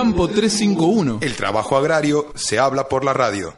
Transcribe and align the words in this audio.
Campo 0.00 0.28
351. 0.28 1.18
El 1.20 1.36
trabajo 1.36 1.76
agrario 1.76 2.32
se 2.34 2.58
habla 2.58 2.88
por 2.88 3.04
la 3.04 3.12
radio. 3.12 3.52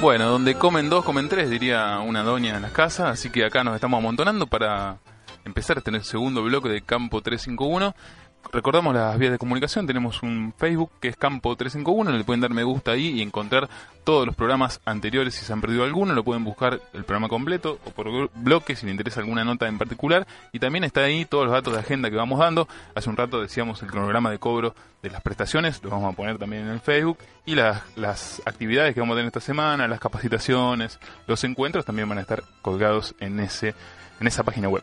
Bueno, 0.00 0.26
donde 0.26 0.56
comen 0.56 0.90
dos, 0.90 1.04
comen 1.04 1.28
tres, 1.28 1.48
diría 1.48 1.98
una 2.00 2.22
doña 2.22 2.56
en 2.56 2.62
las 2.62 2.72
casas, 2.72 3.08
así 3.08 3.30
que 3.30 3.46
acá 3.46 3.64
nos 3.64 3.74
estamos 3.74 3.96
amontonando 3.96 4.46
para 4.46 4.98
empezar 5.46 5.78
este 5.78 6.02
segundo 6.02 6.42
bloque 6.42 6.68
de 6.68 6.82
Campo 6.82 7.22
351. 7.22 7.94
Recordamos 8.52 8.94
las 8.94 9.18
vías 9.18 9.32
de 9.32 9.38
comunicación, 9.38 9.86
tenemos 9.86 10.22
un 10.22 10.54
Facebook 10.56 10.90
que 11.00 11.08
es 11.08 11.16
Campo 11.16 11.54
351, 11.56 12.16
le 12.16 12.24
pueden 12.24 12.40
dar 12.40 12.50
me 12.50 12.62
gusta 12.62 12.92
ahí 12.92 13.08
y 13.08 13.22
encontrar 13.22 13.68
todos 14.04 14.26
los 14.26 14.36
programas 14.36 14.80
anteriores 14.84 15.34
si 15.34 15.44
se 15.44 15.52
han 15.52 15.60
perdido 15.60 15.84
alguno, 15.84 16.14
lo 16.14 16.22
pueden 16.22 16.44
buscar 16.44 16.80
el 16.92 17.04
programa 17.04 17.28
completo 17.28 17.78
o 17.84 17.90
por 17.90 18.30
bloque 18.34 18.76
si 18.76 18.86
les 18.86 18.92
interesa 18.92 19.20
alguna 19.20 19.44
nota 19.44 19.66
en 19.66 19.78
particular 19.78 20.26
y 20.52 20.58
también 20.58 20.84
está 20.84 21.02
ahí 21.02 21.24
todos 21.24 21.44
los 21.44 21.52
datos 21.52 21.72
de 21.74 21.80
agenda 21.80 22.08
que 22.10 22.16
vamos 22.16 22.38
dando. 22.38 22.68
Hace 22.94 23.10
un 23.10 23.16
rato 23.16 23.40
decíamos 23.40 23.82
el 23.82 23.90
cronograma 23.90 24.30
de 24.30 24.38
cobro 24.38 24.74
de 25.02 25.10
las 25.10 25.22
prestaciones, 25.22 25.82
lo 25.82 25.90
vamos 25.90 26.12
a 26.12 26.16
poner 26.16 26.38
también 26.38 26.62
en 26.62 26.68
el 26.68 26.80
Facebook 26.80 27.18
y 27.44 27.54
las, 27.54 27.82
las 27.96 28.42
actividades 28.46 28.94
que 28.94 29.00
vamos 29.00 29.14
a 29.14 29.18
tener 29.18 29.28
esta 29.28 29.40
semana, 29.40 29.88
las 29.88 30.00
capacitaciones, 30.00 31.00
los 31.26 31.42
encuentros 31.44 31.84
también 31.84 32.08
van 32.08 32.18
a 32.18 32.22
estar 32.22 32.44
colgados 32.62 33.14
en 33.18 33.40
ese 33.40 33.74
en 34.20 34.26
esa 34.26 34.42
página 34.44 34.68
web. 34.68 34.82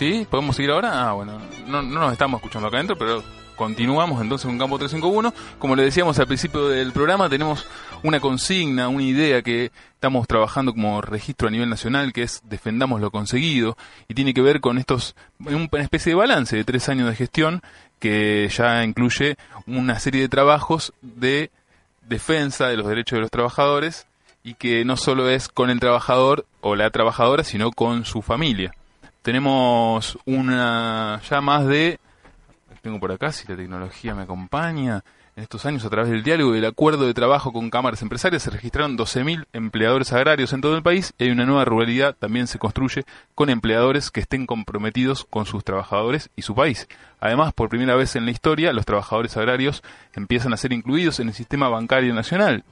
¿Sí? 0.00 0.26
¿Podemos 0.30 0.56
seguir 0.56 0.70
ahora? 0.70 1.10
Ah, 1.10 1.12
bueno, 1.12 1.38
no, 1.66 1.82
no 1.82 2.00
nos 2.00 2.12
estamos 2.12 2.38
escuchando 2.38 2.68
acá 2.68 2.78
adentro, 2.78 2.96
pero 2.96 3.22
continuamos 3.54 4.22
entonces 4.22 4.46
con 4.46 4.58
Campo 4.58 4.78
351. 4.78 5.34
Como 5.58 5.76
le 5.76 5.82
decíamos 5.82 6.18
al 6.18 6.26
principio 6.26 6.70
del 6.70 6.92
programa, 6.92 7.28
tenemos 7.28 7.66
una 8.02 8.18
consigna, 8.18 8.88
una 8.88 9.02
idea 9.02 9.42
que 9.42 9.70
estamos 9.92 10.26
trabajando 10.26 10.72
como 10.72 11.02
registro 11.02 11.48
a 11.48 11.50
nivel 11.50 11.68
nacional, 11.68 12.14
que 12.14 12.22
es 12.22 12.40
Defendamos 12.48 13.02
lo 13.02 13.10
conseguido, 13.10 13.76
y 14.08 14.14
tiene 14.14 14.32
que 14.32 14.40
ver 14.40 14.62
con 14.62 14.78
estos, 14.78 15.14
una 15.38 15.82
especie 15.82 16.12
de 16.12 16.16
balance 16.16 16.56
de 16.56 16.64
tres 16.64 16.88
años 16.88 17.06
de 17.06 17.16
gestión 17.16 17.60
que 17.98 18.48
ya 18.48 18.82
incluye 18.84 19.36
una 19.66 19.98
serie 19.98 20.22
de 20.22 20.30
trabajos 20.30 20.94
de 21.02 21.50
defensa 22.08 22.68
de 22.68 22.78
los 22.78 22.86
derechos 22.86 23.18
de 23.18 23.20
los 23.20 23.30
trabajadores 23.30 24.06
y 24.42 24.54
que 24.54 24.82
no 24.86 24.96
solo 24.96 25.28
es 25.28 25.48
con 25.48 25.68
el 25.68 25.78
trabajador 25.78 26.46
o 26.62 26.74
la 26.74 26.88
trabajadora, 26.88 27.44
sino 27.44 27.70
con 27.70 28.06
su 28.06 28.22
familia. 28.22 28.72
Tenemos 29.22 30.18
una 30.24 31.20
ya 31.28 31.40
más 31.40 31.66
de, 31.66 31.98
tengo 32.82 32.98
por 32.98 33.12
acá 33.12 33.32
si 33.32 33.46
la 33.46 33.56
tecnología 33.56 34.14
me 34.14 34.22
acompaña, 34.22 35.04
en 35.36 35.44
estos 35.44 35.64
años 35.64 35.84
a 35.84 35.90
través 35.90 36.10
del 36.10 36.22
diálogo 36.22 36.54
y 36.54 36.58
el 36.58 36.64
acuerdo 36.64 37.06
de 37.06 37.14
trabajo 37.14 37.52
con 37.52 37.70
cámaras 37.70 38.02
empresarias 38.02 38.42
se 38.42 38.50
registraron 38.50 38.98
12.000 38.98 39.46
empleadores 39.52 40.12
agrarios 40.12 40.52
en 40.52 40.60
todo 40.60 40.76
el 40.76 40.82
país 40.82 41.14
y 41.18 41.24
hay 41.24 41.30
una 41.30 41.46
nueva 41.46 41.64
ruralidad 41.64 42.16
también 42.18 42.46
se 42.46 42.58
construye 42.58 43.04
con 43.34 43.48
empleadores 43.48 44.10
que 44.10 44.20
estén 44.20 44.46
comprometidos 44.46 45.24
con 45.24 45.46
sus 45.46 45.64
trabajadores 45.64 46.30
y 46.34 46.42
su 46.42 46.54
país. 46.54 46.88
Además, 47.20 47.52
por 47.52 47.68
primera 47.68 47.94
vez 47.94 48.16
en 48.16 48.24
la 48.24 48.32
historia, 48.32 48.72
los 48.72 48.86
trabajadores 48.86 49.36
agrarios 49.36 49.82
empiezan 50.14 50.52
a 50.52 50.56
ser 50.56 50.72
incluidos 50.72 51.20
en 51.20 51.28
el 51.28 51.34
sistema 51.34 51.68
bancario 51.68 52.12
nacional 52.12 52.64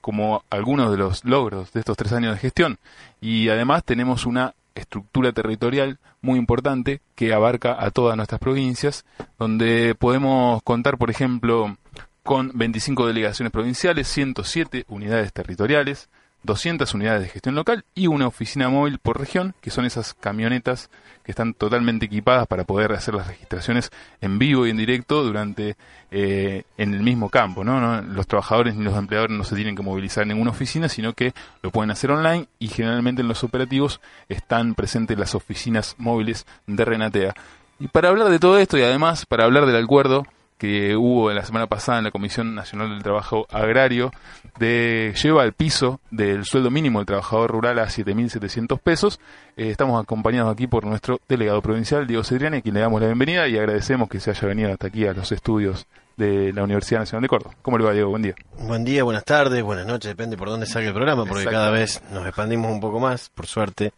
como 0.00 0.44
algunos 0.50 0.90
de 0.90 0.98
los 0.98 1.24
logros 1.24 1.72
de 1.72 1.80
estos 1.80 1.96
tres 1.96 2.12
años 2.12 2.34
de 2.34 2.40
gestión. 2.40 2.78
Y 3.20 3.48
además 3.48 3.84
tenemos 3.84 4.26
una 4.26 4.54
estructura 4.74 5.32
territorial 5.32 5.98
muy 6.20 6.38
importante 6.38 7.00
que 7.14 7.32
abarca 7.32 7.76
a 7.78 7.90
todas 7.90 8.16
nuestras 8.16 8.40
provincias, 8.40 9.04
donde 9.38 9.94
podemos 9.98 10.62
contar, 10.62 10.98
por 10.98 11.10
ejemplo, 11.10 11.76
con 12.22 12.52
25 12.54 13.06
delegaciones 13.06 13.52
provinciales, 13.52 14.08
107 14.08 14.84
unidades 14.88 15.32
territoriales, 15.32 16.08
200 16.42 16.92
unidades 16.94 17.22
de 17.22 17.28
gestión 17.28 17.54
local 17.54 17.84
y 17.94 18.06
una 18.06 18.26
oficina 18.26 18.68
móvil 18.68 18.98
por 18.98 19.18
región, 19.18 19.54
que 19.60 19.70
son 19.70 19.84
esas 19.84 20.14
camionetas 20.14 20.90
que 21.22 21.32
están 21.32 21.54
totalmente 21.54 22.06
equipadas 22.06 22.46
para 22.46 22.64
poder 22.64 22.92
hacer 22.92 23.14
las 23.14 23.28
registraciones 23.28 23.90
en 24.20 24.38
vivo 24.38 24.66
y 24.66 24.70
en 24.70 24.76
directo 24.76 25.22
durante 25.22 25.76
eh, 26.10 26.64
en 26.76 26.94
el 26.94 27.02
mismo 27.02 27.30
campo. 27.30 27.62
¿no? 27.64 28.02
Los 28.02 28.26
trabajadores 28.26 28.74
ni 28.74 28.84
los 28.84 28.96
empleadores 28.96 29.36
no 29.36 29.44
se 29.44 29.54
tienen 29.54 29.76
que 29.76 29.82
movilizar 29.82 30.22
en 30.22 30.30
ninguna 30.30 30.50
oficina, 30.50 30.88
sino 30.88 31.12
que 31.12 31.32
lo 31.62 31.70
pueden 31.70 31.90
hacer 31.90 32.10
online 32.10 32.48
y 32.58 32.68
generalmente 32.68 33.22
en 33.22 33.28
los 33.28 33.44
operativos 33.44 34.00
están 34.28 34.74
presentes 34.74 35.18
las 35.18 35.34
oficinas 35.34 35.94
móviles 35.98 36.46
de 36.66 36.84
Renatea. 36.84 37.34
Y 37.78 37.88
para 37.88 38.08
hablar 38.08 38.28
de 38.28 38.38
todo 38.38 38.58
esto 38.58 38.78
y 38.78 38.82
además 38.82 39.26
para 39.26 39.44
hablar 39.44 39.66
del 39.66 39.82
acuerdo 39.82 40.24
que 40.62 40.94
hubo 40.94 41.32
la 41.32 41.44
semana 41.44 41.66
pasada 41.66 41.98
en 41.98 42.04
la 42.04 42.12
Comisión 42.12 42.54
Nacional 42.54 42.90
del 42.90 43.02
Trabajo 43.02 43.48
Agrario 43.50 44.12
de 44.60 45.12
lleva 45.20 45.42
el 45.42 45.54
piso 45.54 45.98
del 46.12 46.44
sueldo 46.44 46.70
mínimo 46.70 47.00
del 47.00 47.06
trabajador 47.06 47.50
rural 47.50 47.80
a 47.80 47.86
7.700 47.86 48.78
pesos. 48.78 49.18
Eh, 49.56 49.70
estamos 49.70 50.00
acompañados 50.00 50.52
aquí 50.52 50.68
por 50.68 50.84
nuestro 50.84 51.20
delegado 51.28 51.60
provincial, 51.62 52.06
Diego 52.06 52.22
Cedriani, 52.22 52.58
a 52.58 52.60
quien 52.60 52.76
le 52.76 52.80
damos 52.80 53.00
la 53.00 53.08
bienvenida 53.08 53.48
y 53.48 53.58
agradecemos 53.58 54.08
que 54.08 54.20
se 54.20 54.30
haya 54.30 54.46
venido 54.46 54.70
hasta 54.70 54.86
aquí 54.86 55.04
a 55.04 55.12
los 55.12 55.32
estudios 55.32 55.88
de 56.16 56.52
la 56.52 56.62
Universidad 56.62 57.00
Nacional 57.00 57.22
de 57.22 57.28
Córdoba. 57.28 57.56
¿Cómo 57.60 57.76
le 57.76 57.84
va, 57.84 57.92
Diego? 57.92 58.10
Buen 58.10 58.22
día. 58.22 58.36
Buen 58.56 58.84
día, 58.84 59.02
buenas 59.02 59.24
tardes, 59.24 59.64
buenas 59.64 59.86
noches, 59.86 60.10
depende 60.10 60.36
por 60.36 60.48
dónde 60.48 60.66
salga 60.66 60.86
el 60.86 60.94
programa, 60.94 61.24
porque 61.24 61.46
cada 61.46 61.72
vez 61.72 62.00
nos 62.12 62.24
expandimos 62.24 62.70
un 62.70 62.78
poco 62.78 63.00
más, 63.00 63.30
por 63.30 63.46
suerte. 63.46 63.92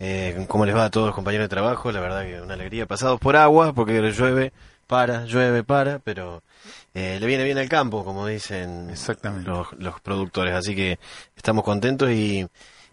Eh, 0.00 0.44
¿Cómo 0.48 0.66
les 0.66 0.74
va 0.74 0.86
a 0.86 0.90
todos 0.90 1.06
los 1.06 1.14
compañeros 1.14 1.44
de 1.44 1.50
trabajo? 1.50 1.92
La 1.92 2.00
verdad 2.00 2.24
que 2.24 2.40
una 2.40 2.54
alegría. 2.54 2.86
Pasados 2.86 3.20
por 3.20 3.36
agua, 3.36 3.74
porque 3.74 4.00
llueve 4.10 4.52
para, 4.90 5.24
llueve, 5.24 5.62
para, 5.62 6.00
pero 6.00 6.42
eh, 6.94 7.18
le 7.20 7.26
viene 7.28 7.44
bien 7.44 7.58
al 7.58 7.68
campo, 7.68 8.04
como 8.04 8.26
dicen 8.26 8.90
Exactamente. 8.90 9.48
Los, 9.48 10.00
productores. 10.00 10.52
Así 10.52 10.74
que 10.74 10.98
estamos 11.36 11.62
contentos 11.62 12.10
y, 12.10 12.44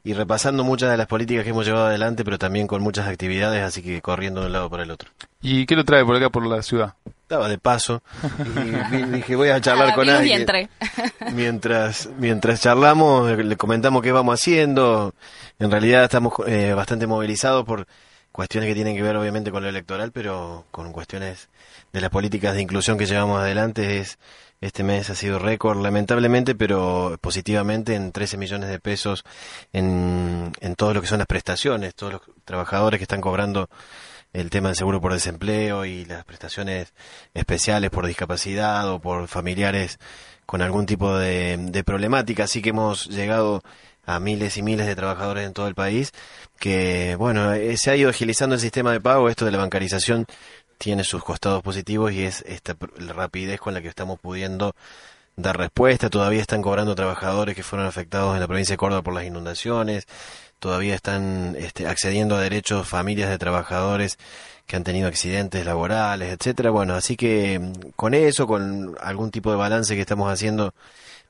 y 0.03 0.13
repasando 0.13 0.63
muchas 0.63 0.91
de 0.91 0.97
las 0.97 1.07
políticas 1.07 1.43
que 1.43 1.49
hemos 1.49 1.65
llevado 1.65 1.87
adelante, 1.87 2.23
pero 2.23 2.37
también 2.37 2.67
con 2.67 2.83
muchas 2.83 3.07
actividades, 3.07 3.63
así 3.63 3.81
que 3.81 3.99
corriendo 4.03 4.41
de 4.41 4.45
un 4.45 4.53
lado 4.53 4.69
para 4.69 4.83
el 4.83 4.91
otro. 4.91 5.09
¿Y 5.41 5.65
qué 5.65 5.75
lo 5.75 5.85
trae 5.85 6.05
por 6.05 6.15
acá, 6.15 6.29
por 6.29 6.45
la 6.45 6.61
ciudad? 6.61 6.93
Estaba 7.23 7.49
de 7.49 7.57
paso 7.57 8.03
y 8.55 9.01
dije 9.11 9.35
voy 9.35 9.49
a 9.49 9.59
charlar 9.59 9.95
con 9.95 10.07
alguien. 10.07 10.45
Mientras, 11.33 12.09
mientras 12.19 12.61
charlamos, 12.61 13.35
le 13.35 13.57
comentamos 13.57 14.03
qué 14.03 14.11
vamos 14.11 14.39
haciendo. 14.39 15.15
En 15.57 15.71
realidad 15.71 16.03
estamos 16.03 16.33
eh, 16.45 16.73
bastante 16.75 17.07
movilizados 17.07 17.65
por 17.65 17.87
cuestiones 18.37 18.67
que 18.67 18.75
tienen 18.75 18.95
que 18.95 19.01
ver 19.01 19.17
obviamente 19.17 19.49
con 19.49 19.63
lo 19.63 19.69
electoral, 19.69 20.11
pero 20.11 20.65
con 20.69 20.93
cuestiones 20.93 21.49
de 21.91 22.01
las 22.01 22.11
políticas 22.11 22.53
de 22.53 22.61
inclusión 22.61 22.95
que 22.95 23.07
llevamos 23.07 23.41
adelante 23.41 23.97
es 23.97 24.19
este 24.61 24.83
mes 24.83 25.09
ha 25.09 25.15
sido 25.15 25.39
récord, 25.39 25.81
lamentablemente, 25.81 26.53
pero 26.53 27.17
positivamente 27.19 27.95
en 27.95 28.11
13 28.11 28.37
millones 28.37 28.69
de 28.69 28.79
pesos 28.79 29.23
en, 29.73 30.51
en 30.59 30.75
todo 30.75 30.93
lo 30.93 31.01
que 31.01 31.07
son 31.07 31.17
las 31.17 31.25
prestaciones, 31.25 31.95
todos 31.95 32.13
los 32.13 32.21
trabajadores 32.45 32.99
que 32.99 33.05
están 33.05 33.21
cobrando 33.21 33.71
el 34.33 34.51
tema 34.51 34.69
del 34.69 34.75
seguro 34.75 35.01
por 35.01 35.13
desempleo 35.13 35.85
y 35.85 36.05
las 36.05 36.23
prestaciones 36.23 36.93
especiales 37.33 37.89
por 37.89 38.05
discapacidad 38.05 38.87
o 38.87 38.99
por 38.99 39.27
familiares 39.27 39.97
con 40.45 40.61
algún 40.61 40.85
tipo 40.85 41.17
de, 41.17 41.57
de 41.57 41.83
problemática. 41.83 42.43
Así 42.43 42.61
que 42.61 42.69
hemos 42.69 43.07
llegado 43.07 43.63
a 44.07 44.19
miles 44.19 44.57
y 44.57 44.63
miles 44.63 44.88
de 44.88 44.95
trabajadores 44.95 45.45
en 45.45 45.53
todo 45.53 45.68
el 45.68 45.75
país, 45.75 46.12
que 46.59 47.16
bueno, 47.18 47.53
eh, 47.53 47.78
se 47.78 47.91
ha 47.91 47.95
ido 47.95 48.09
agilizando 48.09 48.56
el 48.56 48.62
sistema 48.62 48.91
de 48.91 49.01
pago, 49.01 49.29
esto 49.29 49.45
de 49.45 49.51
la 49.51 49.59
bancarización 49.59 50.25
tiene 50.78 51.03
sus 51.03 51.23
costados 51.23 51.62
positivos 51.62 52.13
y 52.13 52.23
es 52.23 52.44
esta 52.48 52.75
rapidez 52.98 53.59
con 53.59 53.74
la 53.74 53.81
que 53.81 53.89
estamos 53.89 54.19
pudiendo 54.19 54.75
dar 55.36 55.57
respuesta. 55.57 56.09
Todavía 56.09 56.42
están 56.42 56.62
cobrando 56.62 56.95
trabajadores 56.95 57.56
que 57.56 57.63
fueron 57.63 57.88
afectados 57.88 58.33
en 58.33 58.39
la 58.39 58.48
provincia 58.48 58.74
de 58.74 58.77
Córdoba 58.77 59.01
por 59.01 59.13
las 59.13 59.25
inundaciones. 59.25 60.06
Todavía 60.60 60.95
están 60.95 61.56
este, 61.60 61.88
accediendo 61.88 62.36
a 62.36 62.42
derechos 62.42 62.88
familias 62.88 63.30
de 63.30 63.38
trabajadores 63.38 64.18
que 64.65 64.75
han 64.75 64.83
tenido 64.83 65.07
accidentes 65.07 65.65
laborales, 65.65 66.31
etcétera. 66.31 66.71
Bueno, 66.71 66.95
así 66.95 67.15
que 67.18 67.60
mm, 67.60 67.92
con 67.95 68.13
eso, 68.13 68.48
con 68.48 68.95
algún 69.01 69.31
tipo 69.31 69.51
de 69.51 69.57
balance 69.57 69.95
que 69.95 70.01
estamos 70.01 70.31
haciendo 70.31 70.74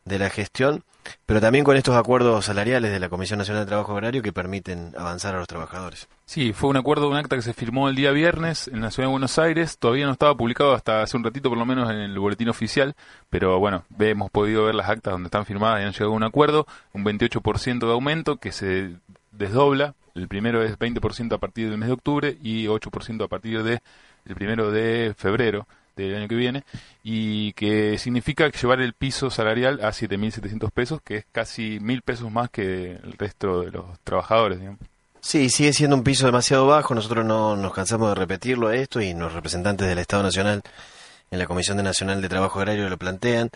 de 0.07 0.19
la 0.19 0.29
gestión, 0.29 0.83
pero 1.25 1.41
también 1.41 1.63
con 1.63 1.77
estos 1.77 1.95
acuerdos 1.95 2.45
salariales 2.45 2.91
de 2.91 2.99
la 2.99 3.09
Comisión 3.09 3.39
Nacional 3.39 3.63
de 3.63 3.67
Trabajo 3.67 3.93
Agrario 3.93 4.21
que 4.21 4.33
permiten 4.33 4.93
avanzar 4.97 5.35
a 5.35 5.39
los 5.39 5.47
trabajadores. 5.47 6.07
Sí, 6.25 6.53
fue 6.53 6.69
un 6.69 6.77
acuerdo, 6.77 7.09
un 7.09 7.15
acta 7.15 7.35
que 7.35 7.41
se 7.41 7.53
firmó 7.53 7.89
el 7.89 7.95
día 7.95 8.11
viernes 8.11 8.67
en 8.67 8.81
la 8.81 8.91
ciudad 8.91 9.07
de 9.07 9.11
Buenos 9.11 9.39
Aires, 9.39 9.77
todavía 9.77 10.05
no 10.05 10.11
estaba 10.11 10.35
publicado 10.35 10.73
hasta 10.73 11.01
hace 11.01 11.17
un 11.17 11.23
ratito 11.23 11.49
por 11.49 11.57
lo 11.57 11.65
menos 11.65 11.89
en 11.89 11.97
el 11.97 12.19
boletín 12.19 12.49
oficial, 12.49 12.95
pero 13.29 13.59
bueno, 13.59 13.85
hemos 13.99 14.29
podido 14.31 14.65
ver 14.65 14.75
las 14.75 14.89
actas 14.89 15.13
donde 15.13 15.27
están 15.27 15.45
firmadas 15.45 15.81
y 15.81 15.85
han 15.85 15.91
llegado 15.91 16.11
a 16.11 16.15
un 16.15 16.23
acuerdo, 16.23 16.67
un 16.93 17.05
28% 17.05 17.79
de 17.79 17.91
aumento 17.91 18.37
que 18.37 18.51
se 18.51 18.95
desdobla, 19.31 19.95
el 20.15 20.27
primero 20.27 20.63
es 20.63 20.77
20% 20.77 21.33
a 21.33 21.37
partir 21.37 21.69
del 21.69 21.77
mes 21.77 21.87
de 21.87 21.93
octubre 21.93 22.37
y 22.41 22.65
8% 22.65 23.23
a 23.23 23.27
partir 23.27 23.63
de 23.63 23.81
el 24.25 24.35
primero 24.35 24.71
de 24.71 25.13
febrero 25.15 25.67
del 26.03 26.15
año 26.15 26.27
que 26.27 26.35
viene 26.35 26.63
y 27.03 27.53
que 27.53 27.97
significa 27.97 28.49
llevar 28.49 28.81
el 28.81 28.93
piso 28.93 29.29
salarial 29.29 29.79
a 29.83 29.89
7.700 29.89 30.71
pesos, 30.71 31.01
que 31.03 31.17
es 31.17 31.25
casi 31.31 31.79
mil 31.79 32.01
pesos 32.01 32.31
más 32.31 32.49
que 32.49 32.93
el 32.93 33.13
resto 33.17 33.61
de 33.61 33.71
los 33.71 33.99
trabajadores. 34.03 34.59
Sí, 35.19 35.49
sigue 35.49 35.73
siendo 35.73 35.95
un 35.95 36.03
piso 36.03 36.25
demasiado 36.25 36.67
bajo. 36.67 36.95
Nosotros 36.95 37.25
no 37.25 37.55
nos 37.55 37.73
cansamos 37.73 38.09
de 38.09 38.15
repetirlo 38.15 38.71
esto 38.71 39.01
y 39.01 39.13
los 39.13 39.33
representantes 39.33 39.87
del 39.87 39.99
Estado 39.99 40.23
Nacional 40.23 40.61
en 41.31 41.39
la 41.39 41.45
Comisión 41.45 41.77
Nacional 41.83 42.21
de 42.21 42.29
Trabajo 42.29 42.59
Agrario 42.59 42.89
lo 42.89 42.97
plantean. 42.97 43.49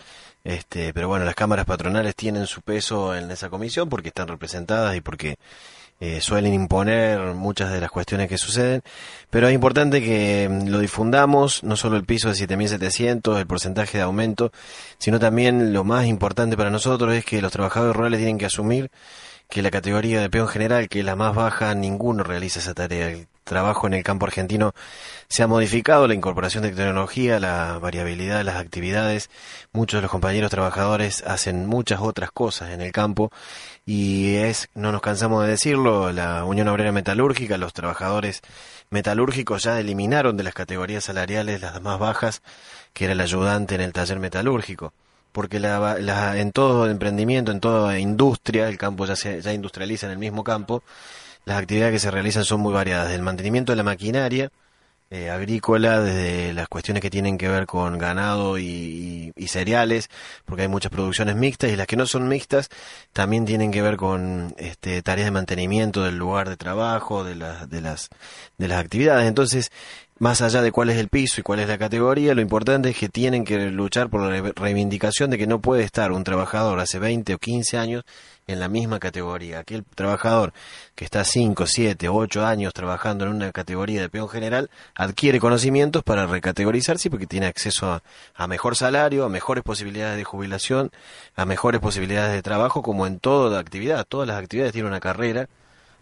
Este, 0.44 0.94
pero 0.94 1.08
bueno, 1.08 1.24
las 1.24 1.36
cámaras 1.36 1.66
patronales 1.66 2.16
tienen 2.16 2.48
su 2.48 2.62
peso 2.62 3.16
en 3.16 3.30
esa 3.32 3.50
comisión 3.50 3.90
porque 3.90 4.10
están 4.10 4.28
representadas 4.28 4.96
y 4.96 5.02
porque 5.02 5.38
eh, 6.02 6.20
suelen 6.20 6.56
imponer 6.56 7.36
muchas 7.36 7.72
de 7.72 7.80
las 7.80 7.92
cuestiones 7.92 8.28
que 8.28 8.40
suceden, 8.40 8.82
pero 9.30 9.48
es 9.48 9.54
importante 9.54 10.02
que 10.02 10.50
mm, 10.50 10.68
lo 10.68 10.80
difundamos, 10.80 11.64
no 11.64 11.76
solo 11.76 11.96
el 11.96 12.06
piso 12.06 12.30
de 12.30 12.34
7.700, 12.34 13.38
el 13.38 13.46
porcentaje 13.46 14.00
de 14.00 14.04
aumento, 14.04 14.52
sino 14.98 15.20
también 15.20 15.74
lo 15.74 15.84
más 15.84 16.08
importante 16.08 16.58
para 16.58 16.72
nosotros 16.72 17.14
es 17.14 17.24
que 17.24 17.40
los 17.42 17.52
trabajadores 17.52 17.96
rurales 17.96 18.18
tienen 18.20 18.40
que 18.40 18.48
asumir 18.48 18.90
que 19.48 19.62
la 19.62 19.70
categoría 19.70 20.22
de 20.22 20.30
peón 20.30 20.48
general, 20.48 20.90
que 20.90 21.00
es 21.02 21.06
la 21.06 21.16
más 21.16 21.36
baja, 21.36 21.76
ninguno 21.76 22.24
realiza 22.24 22.60
esa 22.60 22.74
tarea. 22.74 23.28
Trabajo 23.52 23.86
en 23.86 23.94
el 23.94 24.04
campo 24.04 24.26
argentino 24.26 24.74
se 25.28 25.44
ha 25.44 25.48
modificado, 25.48 26.08
la 26.08 26.14
incorporación 26.14 26.64
de 26.64 26.70
tecnología, 26.70 27.38
la 27.38 27.80
variabilidad 27.80 28.38
de 28.38 28.46
las 28.46 28.56
actividades. 28.56 29.30
Muchos 29.74 29.98
de 29.98 30.04
los 30.04 30.12
compañeros 30.12 30.52
trabajadores 30.52 31.22
hacen 31.28 31.66
muchas 31.66 32.00
otras 32.00 32.32
cosas 32.32 32.70
en 32.70 32.80
el 32.80 32.94
campo. 32.94 33.30
Y 33.86 34.36
es, 34.36 34.70
no 34.74 34.94
nos 34.94 35.02
cansamos 35.02 35.44
de 35.44 35.50
decirlo, 35.50 36.14
la 36.14 36.46
Unión 36.46 36.70
Obrera 36.70 36.94
Metalúrgica, 36.94 37.58
los 37.58 37.74
trabajadores 37.74 38.42
metalúrgicos 38.90 39.64
ya 39.64 39.78
eliminaron 39.82 40.38
de 40.38 40.44
las 40.44 40.54
categorías 40.54 41.04
salariales 41.04 41.60
las 41.60 41.82
más 41.82 42.00
bajas, 42.00 42.42
que 42.94 43.04
era 43.04 43.14
el 43.14 43.20
ayudante 43.20 43.76
en 43.76 43.82
el 43.82 43.92
taller 43.92 44.20
metalúrgico. 44.20 44.94
Porque 45.34 45.60
la, 45.60 46.38
en 46.38 46.54
todo 46.54 46.90
emprendimiento, 46.90 47.52
en 47.52 47.60
toda 47.60 48.00
industria, 48.00 48.70
el 48.70 48.78
campo 48.78 49.06
ya 49.06 49.18
se 49.18 49.42
ya 49.42 49.52
industrializa 49.52 50.06
en 50.06 50.14
el 50.14 50.20
mismo 50.20 50.46
campo, 50.46 50.84
las 51.46 51.58
actividades 51.58 51.94
que 51.94 52.00
se 52.00 52.12
realizan 52.12 52.46
son 52.46 52.62
muy 52.62 52.74
variadas, 52.74 53.10
del 53.10 53.22
mantenimiento 53.22 53.72
de 53.72 53.78
la 53.78 53.84
maquinaria 53.84 54.52
eh, 55.14 55.30
agrícola, 55.30 56.00
desde 56.00 56.54
las 56.54 56.70
cuestiones 56.70 57.02
que 57.02 57.10
tienen 57.10 57.38
que 57.38 57.50
ver 57.50 57.66
con 57.66 57.98
ganado 57.98 58.58
y, 58.58 59.34
cereales, 59.48 60.10
porque 60.46 60.62
hay 60.62 60.68
muchas 60.70 60.92
producciones 60.92 61.36
mixtas 61.36 61.72
y 61.72 61.76
las 61.76 61.86
que 61.86 61.98
no 61.98 62.06
son 62.06 62.30
mixtas 62.30 62.70
también 63.12 63.46
tienen 63.46 63.72
que 63.72 63.82
ver 63.82 63.98
con 63.98 64.56
este, 64.58 65.02
tareas 65.02 65.26
de 65.26 65.32
mantenimiento 65.32 66.04
del 66.04 66.16
lugar 66.16 66.48
de 66.48 66.56
trabajo, 66.56 67.26
de, 67.26 67.36
las 67.36 67.70
de, 67.70 67.82
las, 67.82 68.08
de 68.58 68.70
las 68.70 68.80
actividades. 68.80 69.28
Entonces, 69.28 69.72
más 70.22 70.44
allá 70.44 70.62
de 70.62 70.72
cuál 70.72 70.92
es 70.92 70.98
el 70.98 71.08
piso 71.08 71.42
y 71.42 71.44
cuál 71.44 71.62
es 71.62 71.68
la 71.68 71.80
categoría, 71.80 72.36
lo 72.36 72.42
importante 72.42 72.92
es 72.92 72.96
que 72.96 73.10
tienen 73.10 73.44
que 73.44 73.72
luchar 73.72 74.12
por 74.12 74.22
la 74.22 74.54
reivindicación 74.56 75.32
de 75.32 75.40
que 75.40 75.48
no 75.48 75.62
puede 75.62 75.82
estar 75.82 76.12
un 76.12 76.24
trabajador 76.24 76.80
hace 76.80 77.00
20 77.00 77.34
o 77.34 77.38
15 77.40 77.80
años 77.80 78.04
en 78.46 78.60
la 78.60 78.68
misma 78.68 79.00
categoría. 79.00 79.58
Aquel 79.58 79.84
trabajador 79.84 80.54
que 80.94 81.06
está 81.06 81.24
5, 81.26 81.66
7, 81.66 82.08
8 82.08 82.46
años 82.46 82.72
trabajando 82.72 83.26
en 83.26 83.32
una 83.32 83.52
categoría 83.52 84.00
de 84.00 84.10
peón 84.10 84.30
general 84.30 84.70
adquiere 84.94 85.40
conocimientos 85.40 86.04
para 86.04 86.28
recategorizarse 86.28 87.10
porque 87.10 87.26
tiene 87.26 87.48
acceso 87.48 87.92
a, 87.92 88.04
a 88.36 88.46
mejor 88.46 88.76
salario, 88.76 89.26
a 89.26 89.30
mejores 89.30 89.64
posibilidades 89.64 90.18
de 90.18 90.24
jubilación, 90.24 90.92
a 91.36 91.46
mejores 91.46 91.82
posibilidades 91.82 92.34
de 92.34 92.44
trabajo, 92.44 92.84
como 92.84 93.08
en 93.08 93.18
toda 93.18 93.60
actividad. 93.60 94.06
Todas 94.08 94.28
las 94.28 94.38
actividades 94.38 94.74
tienen 94.74 94.92
una 94.92 95.00
carrera 95.00 95.50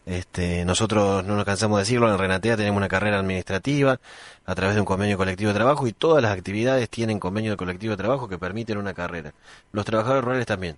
este, 0.09 0.65
nosotros 0.65 1.23
no 1.23 1.35
nos 1.35 1.45
cansamos 1.45 1.77
de 1.77 1.83
decirlo, 1.83 2.11
en 2.11 2.17
Renatea 2.17 2.57
tenemos 2.57 2.77
una 2.77 2.87
carrera 2.87 3.19
administrativa 3.19 3.99
a 4.43 4.55
través 4.55 4.73
de 4.73 4.81
un 4.81 4.85
convenio 4.87 5.17
colectivo 5.17 5.49
de 5.49 5.53
trabajo 5.53 5.85
y 5.85 5.93
todas 5.93 6.23
las 6.23 6.31
actividades 6.35 6.89
tienen 6.89 7.19
convenio 7.19 7.51
de 7.51 7.57
colectivo 7.57 7.91
de 7.91 7.97
trabajo 7.97 8.27
que 8.27 8.39
permiten 8.39 8.79
una 8.79 8.95
carrera. 8.95 9.33
Los 9.71 9.85
trabajadores 9.85 10.23
rurales 10.23 10.47
también. 10.47 10.77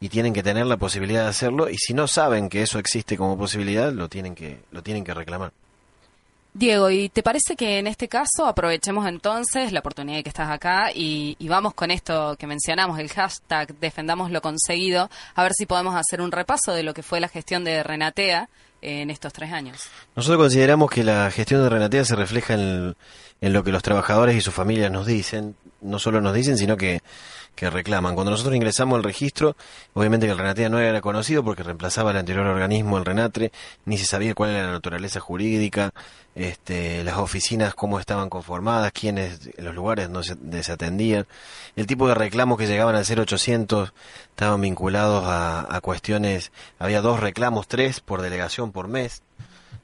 Y 0.00 0.08
tienen 0.08 0.32
que 0.32 0.42
tener 0.42 0.64
la 0.64 0.78
posibilidad 0.78 1.24
de 1.24 1.28
hacerlo 1.28 1.68
y 1.68 1.76
si 1.76 1.92
no 1.92 2.06
saben 2.06 2.48
que 2.48 2.62
eso 2.62 2.78
existe 2.78 3.18
como 3.18 3.36
posibilidad, 3.36 3.92
lo 3.92 4.08
tienen 4.08 4.34
que, 4.34 4.60
lo 4.70 4.82
tienen 4.82 5.04
que 5.04 5.12
reclamar. 5.12 5.52
Diego, 6.54 6.90
¿y 6.90 7.10
te 7.10 7.22
parece 7.22 7.56
que 7.56 7.78
en 7.78 7.86
este 7.86 8.08
caso 8.08 8.46
aprovechemos 8.46 9.06
entonces 9.06 9.72
la 9.72 9.80
oportunidad 9.80 10.16
de 10.16 10.22
que 10.22 10.30
estás 10.30 10.50
acá 10.50 10.90
y, 10.92 11.36
y, 11.38 11.48
vamos 11.48 11.74
con 11.74 11.90
esto 11.90 12.34
que 12.38 12.46
mencionamos, 12.46 12.98
el 12.98 13.10
hashtag 13.10 13.74
Defendamos 13.78 14.30
lo 14.30 14.40
Conseguido, 14.40 15.10
a 15.34 15.42
ver 15.42 15.52
si 15.52 15.66
podemos 15.66 15.94
hacer 15.94 16.22
un 16.22 16.32
repaso 16.32 16.72
de 16.72 16.82
lo 16.82 16.94
que 16.94 17.02
fue 17.02 17.20
la 17.20 17.28
gestión 17.28 17.62
de 17.62 17.82
Renatea 17.82 18.48
en 18.82 19.10
estos 19.10 19.32
tres 19.32 19.52
años? 19.52 19.82
Nosotros 20.16 20.38
consideramos 20.38 20.90
que 20.90 21.04
la 21.04 21.30
gestión 21.30 21.62
de 21.62 21.68
Renatea 21.68 22.04
se 22.04 22.16
refleja 22.16 22.54
en, 22.54 22.96
en 23.40 23.52
lo 23.52 23.64
que 23.64 23.72
los 23.72 23.82
trabajadores 23.82 24.36
y 24.36 24.40
sus 24.40 24.54
familias 24.54 24.90
nos 24.90 25.06
dicen, 25.06 25.56
no 25.80 25.98
solo 25.98 26.20
nos 26.20 26.34
dicen, 26.34 26.58
sino 26.58 26.76
que 26.76 27.00
que 27.54 27.70
reclaman. 27.70 28.14
Cuando 28.14 28.30
nosotros 28.30 28.56
ingresamos 28.56 28.96
al 28.96 29.04
registro, 29.04 29.56
obviamente 29.92 30.26
que 30.26 30.32
el 30.32 30.38
Renatea 30.38 30.68
no 30.68 30.78
era 30.78 31.00
conocido 31.00 31.44
porque 31.44 31.62
reemplazaba 31.62 32.10
el 32.10 32.16
anterior 32.16 32.46
organismo, 32.46 32.98
el 32.98 33.04
Renatre, 33.04 33.52
ni 33.84 33.98
se 33.98 34.06
sabía 34.06 34.34
cuál 34.34 34.50
era 34.50 34.66
la 34.66 34.72
naturaleza 34.72 35.20
jurídica, 35.20 35.92
este, 36.34 37.04
las 37.04 37.18
oficinas, 37.18 37.74
cómo 37.74 38.00
estaban 38.00 38.30
conformadas, 38.30 38.92
quiénes, 38.92 39.50
los 39.58 39.74
lugares 39.74 40.10
donde 40.10 40.62
se, 40.62 40.72
atendían. 40.72 41.26
El 41.76 41.86
tipo 41.86 42.08
de 42.08 42.14
reclamos 42.14 42.56
que 42.56 42.66
llegaban 42.66 42.94
a 42.94 43.04
ser 43.04 43.20
800 43.20 43.92
estaban 44.30 44.60
vinculados 44.60 45.24
a, 45.26 45.80
cuestiones, 45.82 46.52
había 46.78 47.02
dos 47.02 47.20
reclamos, 47.20 47.68
tres 47.68 48.00
por 48.00 48.22
delegación 48.22 48.72
por 48.72 48.88
mes. 48.88 49.22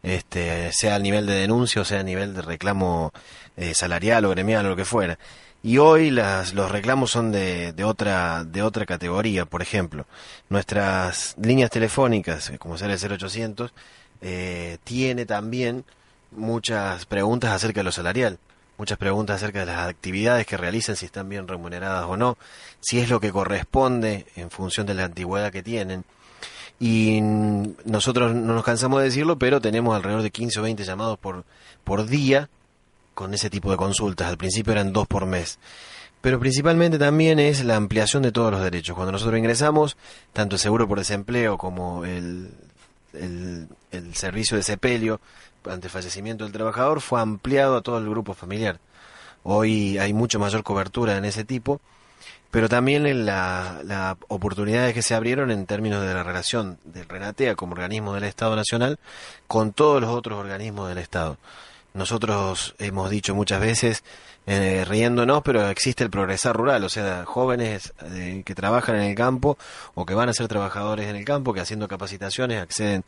Este, 0.02 0.72
sea 0.72 0.94
a 0.94 0.98
nivel 0.98 1.26
de 1.26 1.34
denuncia 1.34 1.82
o 1.82 1.84
sea 1.84 2.00
a 2.00 2.04
nivel 2.04 2.32
de 2.34 2.42
reclamo 2.42 3.12
eh, 3.56 3.74
salarial 3.74 4.24
o 4.24 4.30
gremial 4.30 4.66
o 4.66 4.68
lo 4.68 4.76
que 4.76 4.84
fuera 4.84 5.18
y 5.66 5.78
hoy 5.78 6.12
las, 6.12 6.54
los 6.54 6.70
reclamos 6.70 7.10
son 7.10 7.32
de, 7.32 7.72
de, 7.72 7.82
otra, 7.82 8.44
de 8.44 8.62
otra 8.62 8.86
categoría. 8.86 9.46
Por 9.46 9.62
ejemplo, 9.62 10.06
nuestras 10.48 11.34
líneas 11.42 11.70
telefónicas, 11.70 12.52
como 12.60 12.78
será 12.78 12.94
el 12.94 13.00
0800, 13.00 13.72
eh, 14.20 14.78
tiene 14.84 15.26
también 15.26 15.84
muchas 16.30 17.04
preguntas 17.06 17.50
acerca 17.50 17.80
de 17.80 17.84
lo 17.84 17.90
salarial, 17.90 18.38
muchas 18.78 18.96
preguntas 18.96 19.42
acerca 19.42 19.58
de 19.58 19.66
las 19.66 19.88
actividades 19.88 20.46
que 20.46 20.56
realizan, 20.56 20.94
si 20.94 21.06
están 21.06 21.28
bien 21.28 21.48
remuneradas 21.48 22.04
o 22.04 22.16
no, 22.16 22.38
si 22.80 23.00
es 23.00 23.10
lo 23.10 23.18
que 23.18 23.32
corresponde 23.32 24.26
en 24.36 24.50
función 24.52 24.86
de 24.86 24.94
la 24.94 25.06
antigüedad 25.06 25.50
que 25.50 25.64
tienen. 25.64 26.04
Y 26.78 27.20
nosotros 27.22 28.34
no 28.34 28.54
nos 28.54 28.64
cansamos 28.64 28.98
de 28.98 29.06
decirlo, 29.06 29.38
pero 29.38 29.60
tenemos 29.60 29.94
alrededor 29.94 30.22
de 30.22 30.30
15 30.30 30.60
o 30.60 30.62
20 30.62 30.84
llamados 30.84 31.18
por, 31.18 31.44
por 31.84 32.06
día 32.06 32.50
con 33.14 33.32
ese 33.32 33.48
tipo 33.48 33.70
de 33.70 33.78
consultas. 33.78 34.28
Al 34.28 34.36
principio 34.36 34.72
eran 34.72 34.92
dos 34.92 35.06
por 35.06 35.24
mes. 35.24 35.58
Pero 36.20 36.38
principalmente 36.38 36.98
también 36.98 37.38
es 37.38 37.64
la 37.64 37.76
ampliación 37.76 38.22
de 38.22 38.32
todos 38.32 38.50
los 38.50 38.62
derechos. 38.62 38.94
Cuando 38.94 39.12
nosotros 39.12 39.38
ingresamos, 39.38 39.96
tanto 40.32 40.56
el 40.56 40.60
seguro 40.60 40.88
por 40.88 40.98
desempleo 40.98 41.56
como 41.56 42.04
el, 42.04 42.50
el, 43.12 44.14
servicio 44.14 44.56
de 44.56 44.62
sepelio 44.62 45.20
ante 45.64 45.88
fallecimiento 45.88 46.44
del 46.44 46.52
trabajador 46.52 47.00
fue 47.00 47.20
ampliado 47.20 47.76
a 47.76 47.82
todo 47.82 47.98
el 47.98 48.08
grupo 48.08 48.34
familiar. 48.34 48.78
Hoy 49.42 49.98
hay 49.98 50.12
mucho 50.12 50.38
mayor 50.38 50.62
cobertura 50.62 51.16
en 51.16 51.24
ese 51.24 51.44
tipo, 51.44 51.80
pero 52.50 52.68
también 52.68 53.06
en 53.06 53.26
las 53.26 53.84
la 53.84 54.16
oportunidades 54.28 54.94
que 54.94 55.02
se 55.02 55.14
abrieron 55.14 55.50
en 55.50 55.66
términos 55.66 56.06
de 56.06 56.14
la 56.14 56.22
relación 56.22 56.78
del 56.84 57.08
Renatea 57.08 57.54
como 57.54 57.72
organismo 57.72 58.14
del 58.14 58.24
Estado 58.24 58.56
Nacional 58.56 58.98
con 59.46 59.72
todos 59.72 60.00
los 60.00 60.10
otros 60.10 60.38
organismos 60.38 60.88
del 60.88 60.98
Estado. 60.98 61.36
Nosotros 61.96 62.74
hemos 62.78 63.08
dicho 63.08 63.34
muchas 63.34 63.58
veces, 63.58 64.04
eh, 64.46 64.84
riéndonos, 64.86 65.42
pero 65.42 65.68
existe 65.70 66.04
el 66.04 66.10
progresar 66.10 66.54
rural, 66.54 66.84
o 66.84 66.90
sea, 66.90 67.24
jóvenes 67.24 67.94
eh, 68.02 68.42
que 68.44 68.54
trabajan 68.54 68.96
en 68.96 69.02
el 69.02 69.14
campo 69.14 69.56
o 69.94 70.04
que 70.04 70.14
van 70.14 70.28
a 70.28 70.34
ser 70.34 70.46
trabajadores 70.46 71.08
en 71.08 71.16
el 71.16 71.24
campo, 71.24 71.54
que 71.54 71.60
haciendo 71.60 71.88
capacitaciones 71.88 72.60
acceden 72.60 73.02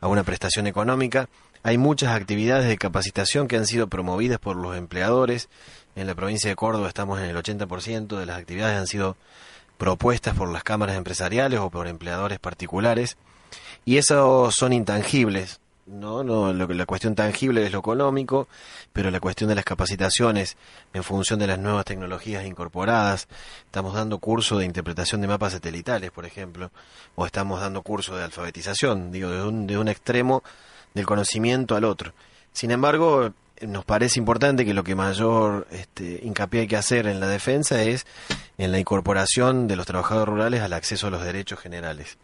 a 0.00 0.08
una 0.08 0.24
prestación 0.24 0.66
económica. 0.66 1.28
Hay 1.66 1.78
muchas 1.78 2.14
actividades 2.14 2.68
de 2.68 2.78
capacitación 2.78 3.48
que 3.48 3.56
han 3.56 3.66
sido 3.66 3.88
promovidas 3.88 4.38
por 4.38 4.54
los 4.54 4.76
empleadores. 4.76 5.48
En 5.96 6.06
la 6.06 6.14
provincia 6.14 6.48
de 6.48 6.54
Córdoba 6.54 6.86
estamos 6.86 7.18
en 7.18 7.24
el 7.24 7.36
80% 7.36 8.16
de 8.16 8.24
las 8.24 8.38
actividades 8.38 8.78
han 8.78 8.86
sido 8.86 9.16
propuestas 9.76 10.36
por 10.36 10.48
las 10.48 10.62
cámaras 10.62 10.96
empresariales 10.96 11.58
o 11.58 11.68
por 11.68 11.88
empleadores 11.88 12.38
particulares. 12.38 13.16
Y 13.84 13.96
esos 13.96 14.54
son 14.54 14.74
intangibles, 14.74 15.58
no, 15.86 16.22
no, 16.22 16.52
lo, 16.52 16.68
la 16.68 16.86
cuestión 16.86 17.16
tangible 17.16 17.66
es 17.66 17.72
lo 17.72 17.80
económico, 17.80 18.46
pero 18.92 19.10
la 19.10 19.18
cuestión 19.18 19.48
de 19.48 19.56
las 19.56 19.64
capacitaciones 19.64 20.56
en 20.94 21.02
función 21.02 21.40
de 21.40 21.48
las 21.48 21.58
nuevas 21.58 21.84
tecnologías 21.84 22.46
incorporadas, 22.46 23.26
estamos 23.64 23.92
dando 23.94 24.20
curso 24.20 24.56
de 24.58 24.66
interpretación 24.66 25.20
de 25.20 25.26
mapas 25.26 25.54
satelitales, 25.54 26.12
por 26.12 26.26
ejemplo, 26.26 26.70
o 27.16 27.26
estamos 27.26 27.60
dando 27.60 27.82
curso 27.82 28.16
de 28.16 28.22
alfabetización, 28.22 29.10
digo, 29.10 29.30
de 29.30 29.42
un, 29.42 29.66
de 29.66 29.78
un 29.78 29.88
extremo 29.88 30.44
del 30.96 31.06
conocimiento 31.06 31.76
al 31.76 31.84
otro. 31.84 32.14
Sin 32.52 32.70
embargo, 32.70 33.32
nos 33.60 33.84
parece 33.84 34.18
importante 34.18 34.64
que 34.64 34.72
lo 34.72 34.82
que 34.82 34.94
mayor 34.94 35.66
este, 35.70 36.20
hincapié 36.22 36.62
hay 36.62 36.66
que 36.66 36.76
hacer 36.76 37.06
en 37.06 37.20
la 37.20 37.28
defensa 37.28 37.82
es 37.82 38.06
en 38.56 38.72
la 38.72 38.78
incorporación 38.78 39.68
de 39.68 39.76
los 39.76 39.86
trabajadores 39.86 40.28
rurales 40.28 40.62
al 40.62 40.72
acceso 40.72 41.06
a 41.06 41.10
los 41.10 41.22
derechos 41.22 41.60
generales. 41.60 42.16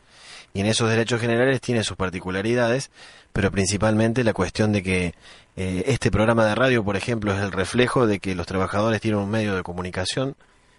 Y 0.54 0.60
en 0.60 0.66
esos 0.66 0.88
derechos 0.88 1.20
generales 1.20 1.60
tiene 1.60 1.84
sus 1.84 1.98
particularidades, 1.98 2.90
pero 3.34 3.50
principalmente 3.50 4.24
la 4.24 4.32
cuestión 4.32 4.72
de 4.72 4.82
que 4.82 5.14
eh, 5.56 5.84
este 5.86 6.10
programa 6.10 6.46
de 6.46 6.54
radio, 6.54 6.82
por 6.82 6.96
ejemplo, 6.96 7.34
es 7.34 7.40
el 7.40 7.52
reflejo 7.52 8.06
de 8.06 8.20
que 8.20 8.34
los 8.34 8.46
trabajadores 8.46 9.02
tienen 9.02 9.20
un 9.20 9.30
medio 9.30 9.54
de 9.54 9.62
comunicación 9.62 10.34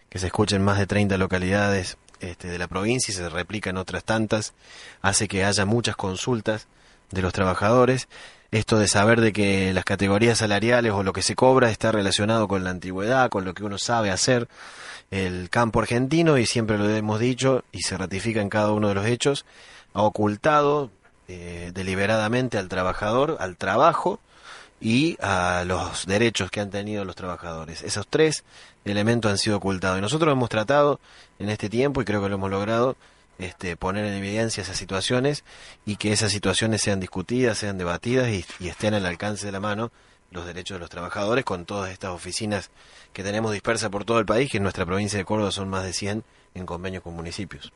que 0.10 0.18
se 0.18 0.28
escucha 0.28 0.56
en 0.56 0.64
más 0.64 0.80
de 0.80 0.88
30 0.88 1.18
localidades 1.18 1.98
este, 2.20 2.48
de 2.48 2.58
la 2.58 2.68
provincia 2.68 3.12
y 3.12 3.16
se 3.16 3.30
replica 3.30 3.70
en 3.70 3.78
otras 3.78 4.04
tantas, 4.04 4.54
hace 5.02 5.28
que 5.28 5.46
haya 5.46 5.66
muchas 5.66 5.96
consultas 5.96 6.68
de 7.14 7.22
los 7.22 7.34
trabajadores. 7.34 8.08
Esto 8.52 8.78
de 8.78 8.88
saber 8.88 9.22
de 9.22 9.34
que 9.34 9.74
las 9.74 9.84
categorías 9.84 10.38
salariales 10.38 10.92
o 10.92 11.04
lo 11.04 11.14
que 11.14 11.24
se 11.24 11.36
cobra 11.36 11.72
está 11.72 11.92
relacionado 11.92 12.48
con 12.48 12.64
la 12.64 12.70
antigüedad, 12.70 13.30
con 13.30 13.46
lo 13.46 13.54
que 13.54 13.64
uno 13.64 13.78
sabe 13.78 14.12
hacer. 14.12 14.48
El 15.10 15.50
campo 15.50 15.80
argentino, 15.80 16.38
y 16.38 16.46
siempre 16.46 16.78
lo 16.78 16.90
hemos 16.90 17.20
dicho, 17.20 17.64
y 17.72 17.82
se 17.82 17.98
ratifica 17.98 18.42
en 18.42 18.50
cada 18.50 18.72
uno 18.72 18.90
de 18.90 18.96
los 18.96 19.06
hechos, 19.06 19.46
ha 19.94 20.02
ocultado 20.02 20.92
eh, 21.28 21.72
deliberadamente 21.74 22.58
al 22.58 22.68
trabajador, 22.68 23.38
al 23.40 23.58
trabajo 23.58 24.20
y 24.82 25.18
a 25.22 25.64
los 25.66 26.06
derechos 26.06 26.52
que 26.52 26.60
han 26.60 26.70
tenido 26.70 27.06
los 27.06 27.16
trabajadores. 27.16 27.82
Esos 27.84 28.06
tres 28.08 28.44
elementos 28.86 29.32
han 29.32 29.38
sido 29.38 29.58
ocultados. 29.58 29.98
Y 29.98 30.02
nosotros 30.02 30.32
hemos 30.32 30.50
tratado 30.50 31.00
en 31.40 31.50
este 31.50 31.70
tiempo, 31.70 32.02
y 32.02 32.06
creo 32.06 32.22
que 32.22 32.30
lo 32.30 32.36
hemos 32.36 32.52
logrado, 32.52 32.98
este, 33.40 33.76
poner 33.78 34.06
en 34.06 34.14
evidencia 34.14 34.62
esas 34.62 34.78
situaciones 34.78 35.44
y 35.86 35.96
que 35.96 36.12
esas 36.12 36.32
situaciones 36.32 36.82
sean 36.82 37.00
discutidas, 37.00 37.58
sean 37.58 37.78
debatidas 37.78 38.30
y, 38.30 38.46
y, 38.60 38.68
estén 38.68 38.94
al 38.94 39.06
alcance 39.06 39.46
de 39.46 39.52
la 39.52 39.60
mano 39.60 39.92
los 40.32 40.46
derechos 40.46 40.76
de 40.76 40.80
los 40.80 40.90
trabajadores 40.90 41.46
con 41.46 41.66
todas 41.66 41.92
estas 41.92 42.12
oficinas 42.12 42.72
que 43.14 43.24
tenemos 43.24 43.52
dispersas 43.52 43.90
por 43.90 44.06
todo 44.06 44.20
el 44.20 44.26
país, 44.26 44.50
que 44.50 44.58
en 44.58 44.64
nuestra 44.64 44.86
provincia 44.86 45.20
de 45.20 45.26
Córdoba 45.26 45.52
son 45.52 45.70
más 45.70 45.84
de 45.84 45.94
100 45.94 46.24
en 46.56 46.66
convenios 46.66 47.04
con 47.04 47.16
municipios. 47.16 47.72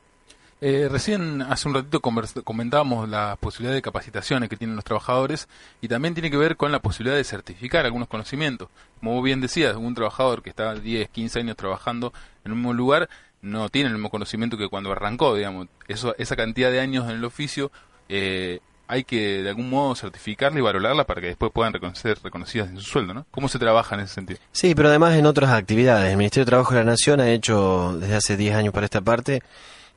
Eh, 0.59 0.87
recién, 0.89 1.43
hace 1.43 1.67
un 1.67 1.75
ratito, 1.75 2.01
comentábamos 2.01 3.07
las 3.07 3.37
posibilidades 3.37 3.77
de 3.77 3.83
capacitaciones 3.83 4.49
que 4.49 4.57
tienen 4.57 4.75
los 4.75 4.85
trabajadores 4.85 5.47
y 5.81 5.87
también 5.87 6.15
tiene 6.15 6.31
que 6.31 6.37
ver 6.37 6.57
con 6.57 6.71
la 6.71 6.79
posibilidad 6.79 7.15
de 7.15 7.23
certificar 7.23 7.85
algunos 7.85 8.07
conocimientos. 8.07 8.67
Como 8.99 9.21
bien 9.21 9.39
decías, 9.39 9.75
un 9.75 9.93
trabajador 9.93 10.41
que 10.41 10.49
está 10.49 10.73
10, 10.73 11.09
15 11.09 11.41
años 11.41 11.57
trabajando 11.57 12.11
en 12.43 12.53
un 12.53 12.75
lugar 12.75 13.07
no 13.41 13.69
tiene 13.69 13.87
el 13.87 13.95
mismo 13.95 14.09
conocimiento 14.09 14.57
que 14.57 14.67
cuando 14.67 14.91
arrancó, 14.91 15.35
digamos. 15.35 15.67
Eso, 15.87 16.15
esa 16.17 16.35
cantidad 16.35 16.71
de 16.71 16.79
años 16.79 17.05
en 17.09 17.17
el 17.17 17.25
oficio 17.25 17.71
eh, 18.09 18.59
hay 18.87 19.03
que 19.03 19.43
de 19.43 19.49
algún 19.49 19.69
modo 19.69 19.95
certificarla 19.95 20.59
y 20.59 20.61
valorarla 20.61 21.05
para 21.05 21.21
que 21.21 21.27
después 21.27 21.51
puedan 21.51 21.73
ser 21.95 22.17
reconocidas 22.23 22.69
en 22.69 22.77
su 22.77 22.83
sueldo, 22.83 23.13
¿no? 23.13 23.25
¿Cómo 23.31 23.49
se 23.49 23.59
trabaja 23.59 23.95
en 23.95 24.01
ese 24.01 24.15
sentido? 24.15 24.39
Sí, 24.51 24.73
pero 24.75 24.89
además 24.89 25.15
en 25.15 25.25
otras 25.25 25.51
actividades. 25.51 26.11
El 26.11 26.17
Ministerio 26.17 26.45
de 26.45 26.51
Trabajo 26.51 26.73
de 26.73 26.79
la 26.79 26.91
Nación 26.91 27.19
ha 27.19 27.29
hecho 27.29 27.97
desde 27.99 28.15
hace 28.15 28.37
10 28.37 28.55
años 28.55 28.73
para 28.73 28.85
esta 28.85 29.01
parte 29.01 29.41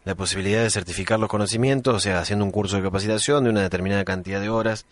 la 0.05 0.15
posibilidad 0.15 0.63
de 0.63 0.71
certificar 0.71 1.21
los 1.21 1.29
conocimientos, 1.29 1.95
o 1.95 2.01
sea, 2.01 2.21
haciendo 2.21 2.45
un 2.45 2.51
curso 2.51 2.77
de 2.77 2.83
capacitación 2.83 3.45
de 3.45 3.51
una 3.51 3.61
determinada 3.61 4.05
cantidad 4.05 4.41
de 4.41 4.49
horas, 4.49 4.87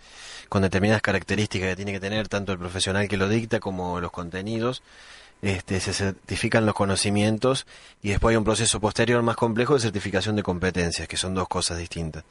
con 0.48 0.62
determinadas 0.62 1.02
características 1.02 1.70
que 1.70 1.76
tiene 1.76 1.92
que 1.92 2.00
tener 2.00 2.28
tanto 2.28 2.52
el 2.52 2.58
profesional 2.58 3.08
que 3.08 3.16
lo 3.16 3.28
dicta 3.28 3.58
como 3.58 4.00
los 4.00 4.10
contenidos. 4.10 4.82
Este, 5.40 5.78
se 5.78 5.92
certifican 5.92 6.66
los 6.66 6.74
conocimientos 6.74 7.66
y 8.02 8.08
después 8.08 8.32
hay 8.32 8.36
un 8.36 8.44
proceso 8.44 8.80
posterior 8.80 9.22
más 9.22 9.36
complejo 9.36 9.74
de 9.74 9.80
certificación 9.80 10.34
de 10.34 10.42
competencias, 10.42 11.06
que 11.06 11.16
son 11.16 11.34
dos 11.34 11.46
cosas 11.46 11.78
distintas. 11.78 12.24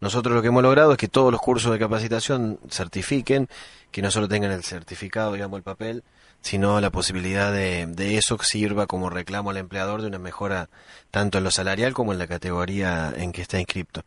Nosotros 0.00 0.34
lo 0.34 0.42
que 0.42 0.48
hemos 0.48 0.62
logrado 0.62 0.92
es 0.92 0.98
que 0.98 1.08
todos 1.08 1.32
los 1.32 1.40
cursos 1.40 1.72
de 1.72 1.78
capacitación 1.78 2.58
certifiquen, 2.70 3.48
que 3.90 4.02
no 4.02 4.10
solo 4.10 4.28
tengan 4.28 4.50
el 4.50 4.64
certificado, 4.64 5.32
digamos, 5.32 5.58
el 5.58 5.62
papel, 5.62 6.04
sino 6.42 6.80
la 6.80 6.90
posibilidad 6.90 7.52
de, 7.52 7.86
de 7.86 8.16
eso 8.16 8.38
sirva 8.42 8.86
como 8.86 9.10
reclamo 9.10 9.50
al 9.50 9.58
empleador 9.58 10.00
de 10.00 10.08
una 10.08 10.18
mejora 10.18 10.68
tanto 11.10 11.38
en 11.38 11.44
lo 11.44 11.50
salarial 11.50 11.92
como 11.92 12.12
en 12.12 12.18
la 12.18 12.26
categoría 12.26 13.12
en 13.16 13.32
que 13.32 13.42
está 13.42 13.58
inscripto. 13.58 14.04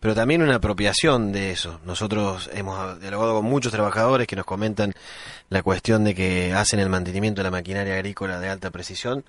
Pero 0.00 0.14
también 0.14 0.42
una 0.42 0.56
apropiación 0.56 1.32
de 1.32 1.52
eso. 1.52 1.80
Nosotros 1.84 2.50
hemos 2.52 3.00
dialogado 3.00 3.36
con 3.36 3.46
muchos 3.46 3.72
trabajadores 3.72 4.26
que 4.26 4.36
nos 4.36 4.44
comentan 4.44 4.92
la 5.48 5.62
cuestión 5.62 6.04
de 6.04 6.14
que 6.14 6.52
hacen 6.52 6.80
el 6.80 6.90
mantenimiento 6.90 7.40
de 7.40 7.44
la 7.44 7.50
maquinaria 7.50 7.94
agrícola 7.94 8.38
de 8.38 8.48
alta 8.48 8.70
precisión 8.70 9.24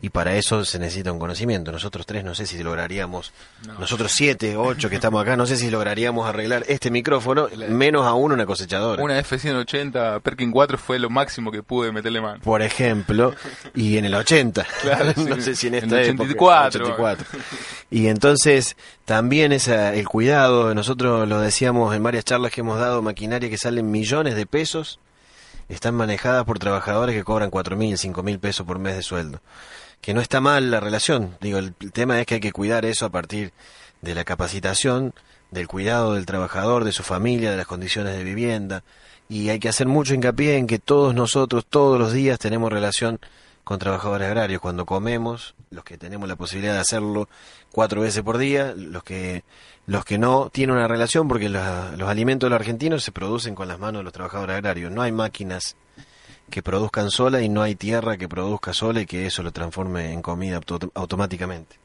y 0.00 0.10
para 0.10 0.36
eso 0.36 0.64
se 0.64 0.78
necesita 0.78 1.12
un 1.12 1.18
conocimiento. 1.18 1.72
Nosotros 1.72 2.04
tres 2.04 2.24
no 2.24 2.34
sé 2.34 2.46
si 2.46 2.62
lograríamos, 2.62 3.32
nosotros 3.78 4.12
siete, 4.14 4.56
ocho 4.56 4.88
que 4.88 4.96
estamos 4.96 5.22
acá, 5.22 5.36
no 5.36 5.46
sé 5.46 5.56
si 5.56 5.70
lograríamos 5.70 6.28
arreglar 6.28 6.64
este 6.68 6.90
micrófono, 6.90 7.48
menos 7.68 8.06
aún 8.06 8.32
una 8.32 8.46
cosechadora. 8.46 9.02
Una 9.02 9.18
F-180 9.48 10.20
Perkin 10.20 10.50
4 10.50 10.78
fue 10.78 10.98
lo 10.98 11.10
máximo 11.10 11.50
que 11.50 11.62
pude 11.62 11.92
meterle 11.92 12.20
mano. 12.20 12.40
Por 12.42 12.62
ejemplo, 12.62 13.34
y 13.74 13.96
en 13.98 14.04
el 14.04 14.14
80, 14.14 14.66
no 15.16 15.40
sé 15.40 15.54
si 15.54 15.68
en 15.68 15.74
esta 15.76 16.02
en 16.02 16.20
84. 16.20 16.96
Y 17.90 18.08
entonces 18.08 18.76
también 19.04 19.52
esa, 19.52 19.94
el 19.94 20.08
cuidado, 20.08 20.74
nosotros 20.74 21.28
lo 21.28 21.40
decíamos 21.40 21.94
en 21.94 22.02
varias 22.02 22.24
charlas 22.24 22.52
que 22.52 22.60
hemos 22.60 22.78
dado, 22.78 23.02
maquinaria 23.02 23.50
que 23.50 23.58
salen 23.58 23.90
millones 23.90 24.36
de 24.36 24.46
pesos, 24.46 25.00
están 25.68 25.94
manejadas 25.94 26.44
por 26.44 26.58
trabajadores 26.58 27.14
que 27.14 27.24
cobran 27.24 27.50
cuatro 27.50 27.76
mil, 27.76 27.98
cinco 27.98 28.22
mil 28.22 28.38
pesos 28.38 28.66
por 28.66 28.78
mes 28.78 28.96
de 28.96 29.02
sueldo 29.02 29.40
que 30.00 30.14
no 30.14 30.20
está 30.20 30.40
mal 30.40 30.70
la 30.70 30.80
relación. 30.80 31.36
Digo, 31.40 31.58
el, 31.58 31.74
tema 31.74 32.20
es 32.20 32.26
que 32.26 32.34
hay 32.34 32.40
que 32.40 32.52
cuidar 32.52 32.84
eso 32.84 33.06
a 33.06 33.10
partir 33.10 33.52
de 34.00 34.14
la 34.14 34.24
capacitación, 34.24 35.14
del 35.50 35.66
cuidado 35.66 36.14
del 36.14 36.26
trabajador, 36.26 36.84
de 36.84 36.92
su 36.92 37.02
familia, 37.02 37.50
de 37.50 37.56
las 37.56 37.66
condiciones 37.66 38.16
de 38.16 38.24
vivienda. 38.24 38.84
Y 39.28 39.50
hay 39.50 39.58
que 39.58 39.68
hacer 39.68 39.86
mucho 39.86 40.14
hincapié 40.14 40.56
en 40.56 40.66
que 40.66 40.78
todos 40.78 41.14
nosotros, 41.14 41.66
todos 41.66 41.98
los 41.98 42.12
días, 42.12 42.38
tenemos 42.38 42.72
relación 42.72 43.20
con 43.64 43.78
trabajadores 43.78 44.26
agrarios. 44.26 44.62
Cuando 44.62 44.86
comemos, 44.86 45.54
los 45.70 45.84
que 45.84 45.98
tenemos 45.98 46.26
la 46.28 46.36
posibilidad 46.36 46.72
de 46.72 46.80
hacerlo 46.80 47.28
cuatro 47.70 48.00
veces 48.00 48.22
por 48.22 48.38
día, 48.38 48.72
los 48.74 49.02
que, 49.02 49.44
los 49.86 50.06
que 50.06 50.16
no 50.16 50.48
tienen 50.50 50.76
una 50.76 50.88
relación, 50.88 51.28
porque 51.28 51.50
los 51.50 52.08
alimentos 52.08 52.46
de 52.46 52.50
los 52.50 52.58
argentinos 52.58 53.04
se 53.04 53.12
producen 53.12 53.54
con 53.54 53.68
las 53.68 53.78
manos 53.78 54.00
de 54.00 54.04
los 54.04 54.12
trabajadores 54.14 54.56
agrarios. 54.56 54.90
No 54.90 55.02
hay 55.02 55.12
máquinas 55.12 55.76
que 56.48 56.62
produzcan 56.62 57.10
sola 57.10 57.42
y 57.42 57.50
no 57.50 57.60
hay 57.62 57.74
tierra 57.74 58.16
que 58.16 58.28
produzca 58.28 58.72
sola 58.72 59.02
y 59.02 59.06
que 59.06 59.26
eso 59.26 59.42
lo 59.42 59.52
transforme 59.52 60.12
en 60.14 60.22
comida 60.22 60.60
automáticamente. 60.94 61.76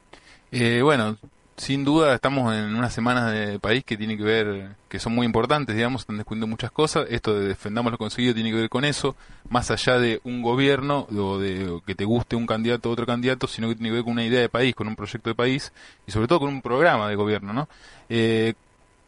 Eh, 0.51 0.81
bueno, 0.81 1.17
sin 1.55 1.83
duda 1.83 2.15
estamos 2.15 2.53
en 2.55 2.75
unas 2.75 2.93
semanas 2.93 3.31
de 3.31 3.59
país 3.59 3.83
que 3.83 3.97
tiene 3.97 4.17
que 4.17 4.23
ver, 4.23 4.75
que 4.89 4.99
son 4.99 5.13
muy 5.13 5.25
importantes, 5.25 5.75
digamos, 5.75 6.01
están 6.01 6.17
descubriendo 6.17 6.47
muchas 6.47 6.71
cosas. 6.71 7.05
Esto 7.09 7.39
de 7.39 7.47
defendamos 7.47 7.91
lo 7.91 7.97
conseguido 7.97 8.33
tiene 8.33 8.51
que 8.51 8.57
ver 8.57 8.69
con 8.69 8.85
eso, 8.85 9.15
más 9.49 9.69
allá 9.71 9.99
de 9.99 10.19
un 10.23 10.41
gobierno 10.41 11.07
o 11.15 11.37
de 11.37 11.79
que 11.85 11.95
te 11.95 12.05
guste 12.05 12.35
un 12.35 12.47
candidato 12.47 12.89
o 12.89 12.93
otro 12.93 13.05
candidato, 13.05 13.47
sino 13.47 13.69
que 13.69 13.75
tiene 13.75 13.89
que 13.89 13.95
ver 13.95 14.03
con 14.03 14.13
una 14.13 14.25
idea 14.25 14.41
de 14.41 14.49
país, 14.49 14.73
con 14.75 14.87
un 14.87 14.95
proyecto 14.95 15.29
de 15.29 15.35
país 15.35 15.71
y 16.07 16.11
sobre 16.11 16.27
todo 16.27 16.39
con 16.39 16.49
un 16.49 16.61
programa 16.61 17.07
de 17.07 17.15
gobierno, 17.15 17.53
¿no? 17.53 17.69
Eh, 18.09 18.53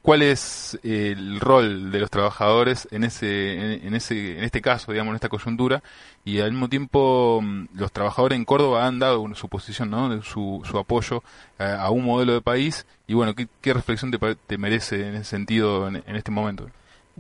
cuál 0.06 0.22
es 0.22 0.78
el 0.84 1.40
rol 1.40 1.92
de 1.92 2.00
los 2.00 2.12
trabajadores 2.12 2.88
en 2.92 3.04
ese, 3.04 3.86
en, 3.88 3.96
ese, 3.96 4.38
en 4.38 4.44
este 4.44 4.62
caso, 4.62 4.92
digamos, 4.92 5.14
en 5.14 5.16
esta 5.16 5.30
coyuntura, 5.30 5.82
y 6.24 6.42
al 6.42 6.52
mismo 6.52 6.70
tiempo 6.70 7.40
mm, 7.42 7.70
los 7.74 7.92
trabajadores 7.92 8.38
en 8.38 8.46
Córdoba 8.46 8.86
han 8.86 9.00
dado 9.00 9.28
su 9.34 9.50
posición, 9.50 9.90
¿no? 9.90 10.22
su, 10.22 10.62
su 10.64 10.78
apoyo 10.78 11.24
a, 11.58 11.90
un 11.90 12.06
modelo 12.06 12.34
de 12.34 12.42
país, 12.42 12.86
y 13.08 13.16
bueno, 13.16 13.34
¿qué, 13.34 13.74
reflexión 13.74 14.12
te, 14.12 14.58
merece 14.60 15.08
en 15.08 15.16
ese 15.16 15.24
sentido 15.24 15.88
en, 15.88 16.16
este 16.16 16.30
momento? 16.30 16.70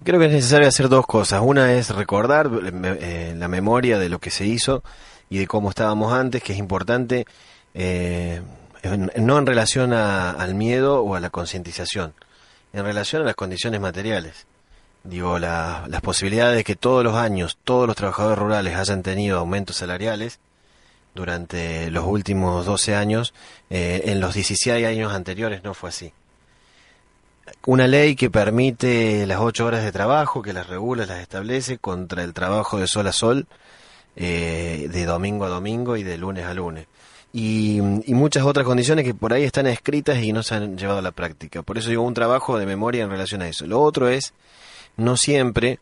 Creo 0.03 0.19
que 0.19 0.27
es 0.27 0.31
necesario 0.31 0.67
hacer 0.67 0.87
dos 0.87 1.07
cosas. 1.07 1.41
Una 1.43 1.73
es 1.73 1.89
recordar 1.89 2.51
eh, 2.53 3.33
la 3.35 3.47
memoria 3.47 3.97
de 3.97 4.09
lo 4.09 4.19
que 4.19 4.29
se 4.29 4.45
hizo 4.45 4.83
y 5.27 5.39
de 5.39 5.47
cómo 5.47 5.69
estábamos 5.69 6.13
antes, 6.13 6.43
que 6.43 6.53
es 6.53 6.59
importante, 6.59 7.25
eh, 7.73 8.43
no 9.17 9.39
en 9.39 9.45
relación 9.47 9.91
al 9.91 10.53
miedo 10.53 11.01
o 11.01 11.15
a 11.15 11.19
la 11.19 11.31
concientización, 11.31 12.13
en 12.75 12.83
relación 12.83 13.21
a 13.21 13.25
las 13.25 13.35
condiciones 13.35 13.79
materiales. 13.79 14.47
Digo, 15.05 15.39
las 15.39 16.01
posibilidades 16.01 16.57
de 16.57 16.63
que 16.65 16.75
todos 16.75 17.05
los 17.05 17.15
años 17.15 17.57
todos 17.63 17.87
los 17.87 17.95
trabajadores 17.95 18.37
rurales 18.37 18.75
hayan 18.75 19.01
tenido 19.01 19.39
aumentos 19.39 19.77
salariales 19.77 20.39
durante 21.13 21.89
los 21.89 22.03
últimos 22.05 22.65
12 22.65 22.95
años, 22.95 23.33
eh, 23.69 24.03
en 24.07 24.19
los 24.19 24.33
16 24.33 24.85
años 24.85 25.13
anteriores 25.13 25.63
no 25.63 25.73
fue 25.73 25.89
así. 25.89 26.11
Una 27.65 27.87
ley 27.87 28.17
que 28.17 28.29
permite 28.29 29.25
las 29.25 29.39
8 29.39 29.65
horas 29.65 29.83
de 29.83 29.93
trabajo, 29.93 30.41
que 30.41 30.51
las 30.51 30.67
regula, 30.67 31.05
las 31.05 31.21
establece 31.21 31.77
contra 31.77 32.23
el 32.23 32.33
trabajo 32.33 32.77
de 32.77 32.87
sol 32.87 33.07
a 33.07 33.13
sol, 33.13 33.47
eh, 34.17 34.89
de 34.91 35.05
domingo 35.05 35.45
a 35.45 35.49
domingo 35.49 35.95
y 35.95 36.03
de 36.03 36.17
lunes 36.17 36.45
a 36.45 36.53
lunes 36.53 36.87
y, 37.37 37.81
muchas 38.13 38.45
otras 38.45 38.65
condiciones 38.65 39.03
que 39.03 39.13
por 39.13 39.33
ahí 39.33 39.43
están 39.43 39.67
escritas 39.67 40.23
y 40.23 40.31
no 40.31 40.41
se 40.41 40.55
han 40.55 40.77
llevado 40.77 40.99
a 40.99 41.01
la 41.01 41.11
práctica. 41.11 41.63
Por 41.63 41.77
eso 41.77 41.89
digo 41.89 42.01
un 42.01 42.13
trabajo 42.13 42.57
de 42.57 42.65
memoria 42.65 43.03
en 43.03 43.09
relación 43.09 43.41
a 43.41 43.49
eso. 43.49 43.67
Lo 43.67 43.81
otro 43.81 44.07
es, 44.07 44.33
no 44.95 45.17
siempre 45.17 45.79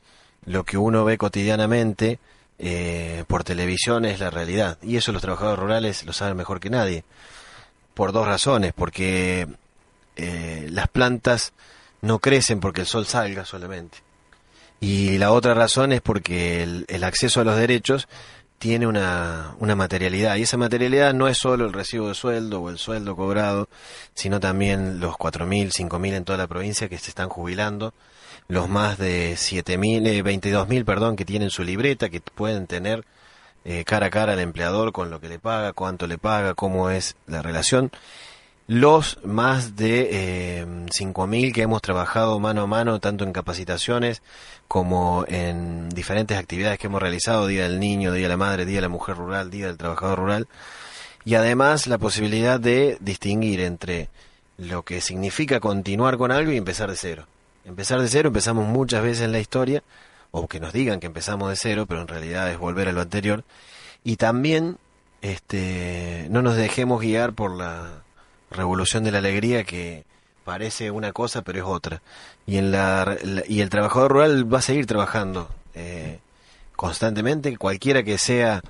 lo 0.47 0.63
que 0.63 0.79
uno 0.79 1.05
ve 1.05 1.19
cotidianamente 1.19 2.17
eh, 2.57 3.23
por 3.27 3.43
televisión 3.43 4.03
es 4.05 4.19
la 4.19 4.31
realidad. 4.31 4.79
Y 4.81 4.97
eso 4.97 5.11
los 5.11 5.21
trabajadores 5.21 5.59
rurales 5.59 6.03
lo 6.05 6.13
saben 6.13 6.37
mejor 6.37 6.59
que 6.59 6.71
nadie. 6.71 7.03
Por 7.93 8.13
dos 8.13 8.25
razones. 8.25 8.73
Porque 8.73 9.47
eh, 10.15 10.67
las 10.71 10.87
plantas 10.87 11.53
no 12.01 12.17
crecen 12.17 12.61
porque 12.61 12.81
el 12.81 12.87
sol 12.87 13.05
salga 13.05 13.45
solamente. 13.45 13.99
Y 14.79 15.19
la 15.19 15.31
otra 15.31 15.53
razón 15.53 15.91
es 15.91 16.01
porque 16.01 16.63
el 16.87 17.03
acceso 17.03 17.41
a 17.41 17.43
los 17.43 17.57
derechos 17.57 18.07
tiene 18.63 18.87
una, 18.87 19.57
una 19.59 19.75
materialidad. 19.75 20.37
Y 20.37 20.43
esa 20.43 20.55
materialidad 20.55 21.13
no 21.13 21.27
es 21.27 21.37
solo 21.37 21.65
el 21.65 21.73
recibo 21.73 22.07
de 22.07 22.13
sueldo 22.13 22.61
o 22.61 22.69
el 22.69 22.77
sueldo 22.77 23.13
cobrado, 23.13 23.67
sino 24.13 24.39
también 24.39 25.01
los 25.01 25.15
4.000, 25.15 25.73
5.000 25.89 26.13
en 26.13 26.23
toda 26.23 26.37
la 26.37 26.47
provincia 26.47 26.87
que 26.87 26.97
se 26.97 27.09
están 27.09 27.27
jubilando, 27.27 27.93
los 28.47 28.69
más 28.69 28.97
de 28.97 29.33
7.000, 29.33 30.07
eh, 30.07 30.23
22.000, 30.23 30.85
perdón, 30.85 31.17
que 31.17 31.25
tienen 31.25 31.49
su 31.49 31.65
libreta, 31.65 32.07
que 32.07 32.21
pueden 32.21 32.65
tener 32.65 33.03
eh, 33.65 33.83
cara 33.83 34.05
a 34.05 34.09
cara 34.09 34.31
al 34.31 34.39
empleador 34.39 34.93
con 34.93 35.09
lo 35.09 35.19
que 35.19 35.27
le 35.27 35.39
paga, 35.39 35.73
cuánto 35.73 36.07
le 36.07 36.17
paga, 36.17 36.53
cómo 36.53 36.89
es 36.89 37.17
la 37.27 37.41
relación. 37.41 37.91
Los 38.65 39.19
más 39.25 39.75
de 39.75 40.61
eh, 40.61 40.65
5.000 40.65 41.53
que 41.53 41.63
hemos 41.63 41.81
trabajado 41.81 42.39
mano 42.39 42.61
a 42.61 42.67
mano, 42.67 43.01
tanto 43.01 43.25
en 43.25 43.33
capacitaciones 43.33 44.21
como 44.69 45.25
en 45.27 45.89
diferentes 45.89 46.37
actividades 46.37 46.79
que 46.79 46.87
hemos 46.87 47.01
realizado, 47.01 47.47
Día 47.47 47.63
del 47.63 47.81
Niño, 47.81 48.13
Día 48.13 48.23
de 48.23 48.29
la 48.29 48.37
Madre, 48.37 48.65
Día 48.65 48.77
de 48.77 48.83
la 48.83 48.89
Mujer 48.89 49.17
Rural, 49.17 49.51
Día 49.51 49.67
del 49.67 49.77
Trabajador 49.77 50.17
Rural, 50.19 50.47
y 51.25 51.35
además 51.35 51.87
la 51.87 51.97
posibilidad 51.97 52.57
de 52.57 52.97
distinguir 53.01 53.59
entre 53.59 54.07
lo 54.57 54.83
que 54.83 55.01
significa 55.01 55.59
continuar 55.59 56.17
con 56.17 56.31
algo 56.31 56.53
y 56.53 56.57
empezar 56.57 56.89
de 56.89 56.95
cero. 56.95 57.27
Empezar 57.65 57.99
de 57.99 58.07
cero 58.07 58.29
empezamos 58.29 58.65
muchas 58.65 59.03
veces 59.03 59.25
en 59.25 59.33
la 59.33 59.39
historia, 59.39 59.83
o 60.31 60.47
que 60.47 60.61
nos 60.61 60.71
digan 60.71 61.01
que 61.01 61.07
empezamos 61.07 61.49
de 61.49 61.57
cero, 61.57 61.85
pero 61.85 62.01
en 62.01 62.07
realidad 62.07 62.49
es 62.49 62.57
volver 62.57 62.87
a 62.87 62.93
lo 62.93 63.01
anterior, 63.01 63.43
y 64.05 64.15
también 64.15 64.77
este, 65.21 66.27
no 66.29 66.41
nos 66.41 66.55
dejemos 66.55 67.01
guiar 67.01 67.33
por 67.33 67.51
la 67.51 68.02
revolución 68.53 69.03
de 69.03 69.11
la 69.11 69.17
alegría 69.17 69.63
que 69.63 70.05
parece 70.45 70.91
una 70.91 71.11
cosa 71.11 71.41
pero 71.41 71.59
es 71.59 71.65
otra. 71.65 72.01
Y 72.45 72.57
en 72.57 72.71
la, 72.71 73.17
y 73.47 73.61
el 73.61 73.69
trabajador 73.69 74.11
rural 74.11 74.53
va 74.53 74.59
a 74.59 74.61
seguir 74.61 74.85
trabajando 74.85 75.49
eh, 75.75 76.19
constantemente. 76.75 77.57
Cualquiera 77.57 78.03
que 78.03 78.17
sea 78.17 78.61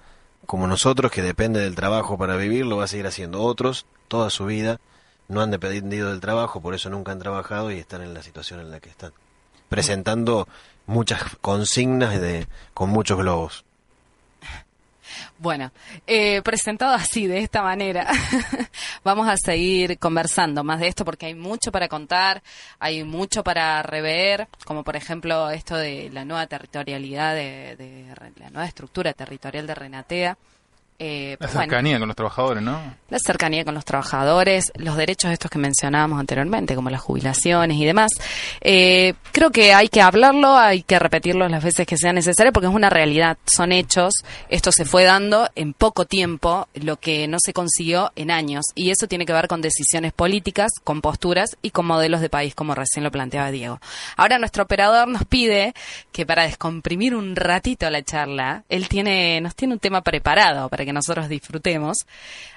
como 0.46 0.68
nosotros 0.68 1.12
que 1.12 1.22
depende 1.22 1.60
del 1.60 1.75
trabajo 1.75 2.18
para 2.18 2.36
vivir 2.36 2.66
lo 2.66 2.78
va 2.78 2.86
a 2.86 2.88
seguir 2.88 3.08
haciendo. 3.08 3.42
Otros 3.42 3.86
toda 4.08 4.30
su 4.30 4.46
vida 4.46 4.80
no 5.28 5.42
han 5.42 5.52
dependido 5.52 6.10
del 6.10 6.20
trabajo 6.20 6.62
por 6.62 6.75
eso 6.75 6.90
nunca 6.90 7.12
han 7.12 7.20
trabajado 7.20 7.72
y 7.72 7.80
están 7.80 8.02
en 8.02 8.13
la 8.13 8.24
situación 8.24 8.60
en 8.60 8.72
la 8.72 8.80
que 8.80 8.90
están. 8.90 9.13
Presentando 9.70 10.48
muchas 10.86 11.24
consignas 11.42 12.20
de 12.20 12.48
con 12.74 12.90
muchos 12.90 13.18
globos 13.18 13.66
bueno, 15.38 15.72
eh, 16.08 16.42
presentado 16.42 16.94
así, 16.94 17.27
de 17.27 17.39
esta 17.39 17.62
manera, 17.62 18.08
vamos 19.03 19.27
a 19.27 19.36
seguir 19.38 19.98
conversando 20.00 20.63
más 20.63 20.80
de 20.80 20.88
esto 20.88 21.06
porque 21.06 21.27
hay 21.27 21.36
mucho 21.36 21.72
para 21.72 21.88
contar, 21.88 22.42
hay 22.80 23.03
mucho 23.03 23.44
para 23.44 23.82
rever, 23.84 24.48
como 24.65 24.84
por 24.84 24.96
ejemplo 24.96 25.50
esto 25.50 25.75
de 25.75 26.10
la 26.12 26.25
nueva 26.25 26.48
territorialidad, 26.48 27.36
de, 27.36 27.75
de 27.75 28.06
la 28.39 28.50
nueva 28.50 28.68
estructura 28.68 29.13
territorial 29.13 29.68
de 29.68 29.75
Renatea. 29.75 30.38
Eh, 31.00 31.38
la 31.39 31.47
cercanía 31.47 32.00
con 32.00 32.07
los 32.07 32.15
trabajadores, 32.15 32.63
¿no? 32.63 32.79
La 33.09 33.19
cercanía 33.19 33.65
con 33.65 33.73
los 33.73 33.83
trabajadores, 33.83 34.71
los 34.75 34.95
derechos 34.95 35.31
estos 35.31 35.50
que 35.50 35.59
mencionábamos 35.59 36.19
anteriormente, 36.19 36.75
como 36.75 36.89
las 36.89 37.01
jubilaciones 37.01 37.77
y 37.77 37.85
demás. 37.85 38.12
Eh, 38.62 39.13
creo 39.31 39.51
que 39.51 39.73
hay 39.73 39.89
que 39.89 40.01
hablarlo, 40.01 40.55
hay 40.55 40.83
que 40.83 41.00
repetirlo 41.00 41.47
las 41.50 41.63
veces 41.63 41.85
que 41.88 41.97
sea 41.97 42.13
necesario, 42.13 42.53
porque 42.53 42.67
es 42.67 42.73
una 42.73 42.89
realidad, 42.89 43.38
son 43.45 43.71
hechos. 43.71 44.13
Esto 44.50 44.71
se 44.71 44.85
fue 44.85 45.03
dando 45.03 45.50
en 45.55 45.73
poco 45.73 46.05
tiempo, 46.05 46.67
lo 46.73 46.97
que 46.97 47.27
no 47.27 47.38
se 47.43 47.53
consiguió 47.53 48.12
en 48.15 48.31
años. 48.31 48.65
Y 48.75 48.91
eso 48.91 49.07
tiene 49.07 49.25
que 49.25 49.33
ver 49.33 49.47
con 49.47 49.62
decisiones 49.62 50.13
políticas, 50.13 50.71
con 50.83 51.01
posturas 51.01 51.57
y 51.62 51.71
con 51.71 51.85
modelos 51.85 52.21
de 52.21 52.29
país, 52.29 52.55
como 52.55 52.75
recién 52.75 53.03
lo 53.03 53.12
planteaba 53.12 53.51
Diego. 53.51 53.79
Ahora 54.15 54.39
nuestro 54.39 54.63
operador 54.63 55.07
nos 55.07 55.25
pide 55.25 55.73
que 56.12 56.25
para 56.25 56.43
descomprimir 56.43 57.15
un 57.15 57.35
ratito 57.35 57.89
la 57.89 58.03
charla, 58.03 58.63
él 58.69 58.88
tiene, 58.88 59.41
nos 59.41 59.55
tiene 59.55 59.73
un 59.73 59.79
tema 59.79 60.01
preparado 60.01 60.69
para 60.84 60.86
que 60.86 60.94
nosotros 60.94 61.30
disfrutemos. 61.30 61.98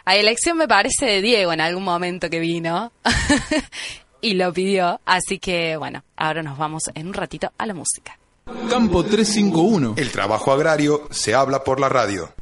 A 0.04 0.16
elección 0.16 0.58
me 0.58 0.66
parece 0.66 1.06
de 1.06 1.22
Diego 1.22 1.52
en 1.52 1.60
algún 1.60 1.84
momento 1.84 2.28
que 2.28 2.40
vino 2.40 2.92
y 4.20 4.34
lo 4.34 4.52
pidió. 4.52 5.00
Así 5.04 5.38
que 5.38 5.76
bueno, 5.76 6.02
ahora 6.16 6.42
nos 6.42 6.58
vamos 6.58 6.84
en 6.94 7.06
un 7.06 7.14
ratito 7.14 7.52
a 7.56 7.66
la 7.66 7.74
música. 7.74 8.18
Campo 8.68 9.04
351. 9.04 9.94
El 9.96 10.10
trabajo 10.10 10.52
agrario 10.52 11.08
se 11.10 11.34
habla 11.34 11.62
por 11.62 11.80
la 11.80 11.88
radio. 11.88 12.32